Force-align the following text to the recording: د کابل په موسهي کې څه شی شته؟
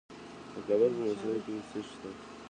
د 0.53 0.55
کابل 0.67 0.91
په 0.97 1.01
موسهي 1.05 1.39
کې 1.45 1.53
څه 1.69 1.79
شی 1.85 1.85
شته؟ 1.93 2.09